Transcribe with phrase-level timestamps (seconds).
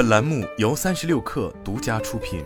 [0.00, 2.42] 本栏目由三十六氪独家出品。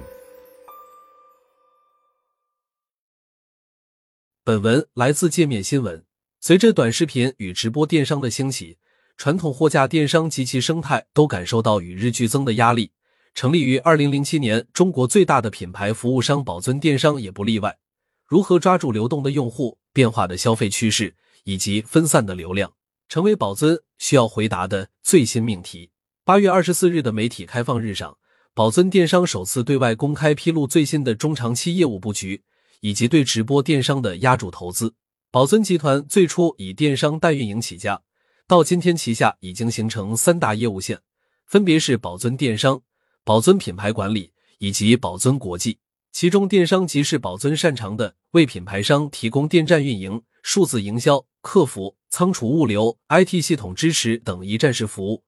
[4.43, 6.05] 本文来自界面新闻。
[6.41, 8.79] 随着短视频与直播电商的兴起，
[9.17, 12.91] 传统货架电商及其生态都感受到与日俱增的压力。
[13.37, 17.79] 成立于二零零七年，中国最大的品牌服务商宝尊电商也不例外。
[18.27, 21.15] 如何抓住流动的用户、变化的消费趋势
[21.45, 22.73] 以及分散的流量，
[23.09, 25.93] 成为宝尊需要回答的最新命题。
[26.27, 28.17] 八月二十四日的媒体开放日上，
[28.55, 32.43] 宝尊电商首次对外公开披露最新的中长期业务布局
[32.81, 34.95] 以及对直播电商的压注投资。
[35.31, 38.01] 宝尊集团最初以电商代运营起家，
[38.49, 40.99] 到今天旗下已经形成三大业务线，
[41.45, 42.81] 分别是宝尊电商、
[43.23, 45.79] 宝尊品牌管理以及宝尊国际。
[46.11, 55.23] 其中，电商即是宝尊擅长的，为品牌商提供电站运营、数字营销、客服、仓储物流、IT 系统支持等一站式服务。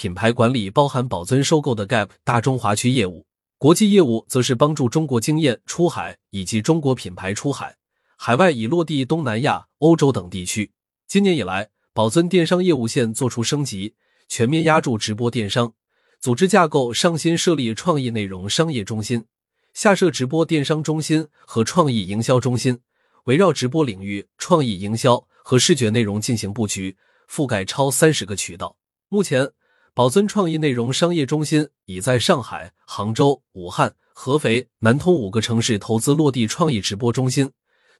[0.00, 3.26] 品牌管理包含宝尊收购的 Gap 大中华区业务，
[3.58, 7.76] 国际业务则是帮助中国经验出海以及中国品牌出海，
[8.16, 10.72] 海外已落地东南亚、欧洲等地区。
[11.06, 13.94] 今年以来，宝尊电商业务线做出升级，
[14.26, 15.74] 全面压住直播电商，
[16.18, 19.26] 组织架构上新设立创意内容商业中心。
[19.74, 22.78] 下设直播电商中心和创意营销中心，
[23.24, 26.96] 围绕直播领域、创意营销和视觉内容进行布局，
[27.30, 28.78] 覆盖超三十个渠道。
[29.10, 29.50] 目前，
[29.92, 37.50] 宝尊创意内容商业中心已在上海、杭州、武汉、合肥、南通五个城市投资落地创意直播中心，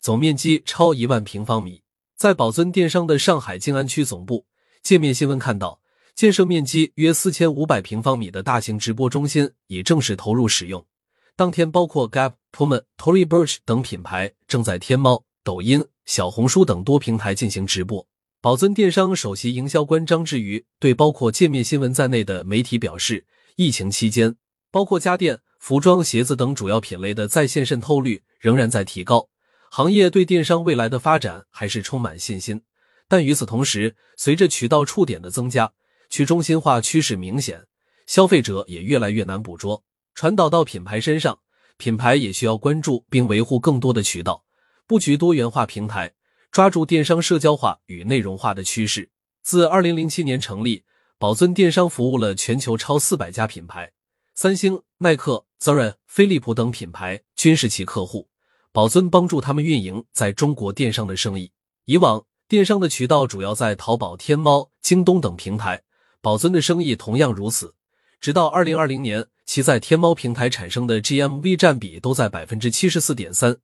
[0.00, 1.82] 总面积超一万平方米。
[2.16, 4.46] 在宝尊电商的上海静安区总部，
[4.82, 5.80] 界面新闻看到，
[6.14, 10.84] 建设面积约四千五百平方米的大型直播中心已正式投入使用。
[11.34, 18.06] 当天，包括 Gap、Puma、Tory Burch 等品牌正在天猫、抖音、小红书等多平台进行直播。
[18.42, 24.34] 宝尊电商首席营销官张志瑜对包括界面新闻在内的媒体表示，疫情期间，
[24.70, 29.28] 包括家电、服装、鞋子等主要品类的在线渗透率仍然在提高，
[29.70, 32.62] 行业对电商未来的发展还是充满信心。
[33.08, 35.70] 但与此同时，随着渠道触点的增加，
[36.08, 37.66] 去中心化趋势明显，
[38.06, 39.84] 消费者也越来越难捕捉。
[40.14, 41.40] 传导到品牌身上，
[41.76, 44.46] 品牌也需要关注并维护更多的渠道，
[44.86, 46.14] 布局多元化平台，
[46.50, 49.10] 抓住电商社交化与内容化的趋势。
[49.42, 50.84] 自二零零七年成立，
[51.18, 53.92] 宝尊电商服务了全球超四百家品牌，
[54.34, 58.28] 三星、耐克、Zara、飞利浦等品牌均是其客户。
[58.72, 61.52] 宝尊帮助他们运营在中国电商的生意。
[61.84, 65.82] 以往电商的渠道主要在淘宝、天猫、京东等平台，
[66.20, 67.74] 宝尊的生意同样如此。
[68.20, 69.26] 直到二零二零年。
[69.46, 73.56] 其在天猫平台产生的 GMV 占比都在百分之七十四点三。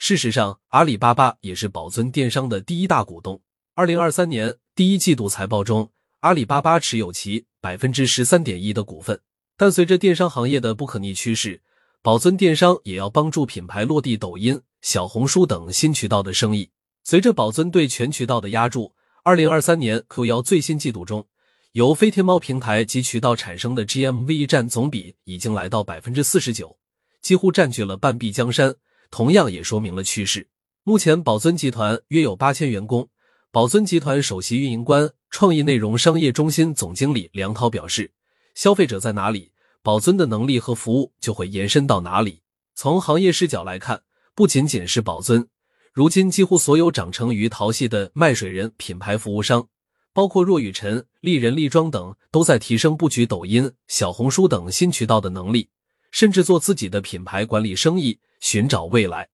[0.00, 3.38] 事实上，阿里巴巴也是宝尊电商的第一大股东。
[3.74, 5.90] 二零二三年第一季度财报中，
[6.20, 9.20] 阿里巴巴持有其百分之十三点一的股份。
[9.58, 11.60] 但随着电商行业的不可逆趋势，
[12.00, 16.70] 宝尊电商也要帮助品牌落地抖音、小红书等新渠道的生意。
[17.04, 21.26] 随着宝尊对全渠道的压注，二零二三年 Q 幺最新季度中。
[21.72, 26.78] 由非天猫平台及渠道产生的 GMV 占总比已经来到百分之四十九，
[27.20, 28.74] 几乎占据了半壁江山。
[29.10, 30.48] 同样也说明了趋势。
[30.82, 33.08] 目前，宝尊集团约有八千员工。
[33.52, 38.12] 宝尊集团首席运营官、创意内容商业中心总经理梁涛表示
[38.54, 42.42] ：“消费者在哪里，宝尊的能力和服务就会延伸到哪里。
[42.74, 44.02] 从行业视角来看，
[44.34, 45.48] 不仅仅是宝尊，
[45.92, 49.68] 如今几乎所有长成于淘系的卖水人品牌服务商。”
[50.12, 55.68] 包括若雨辰、丽人丽妆等，都在提升布局抖音、小红书等新渠道的能力，
[56.10, 59.30] 甚至做自己的品牌管理生意，寻找未来。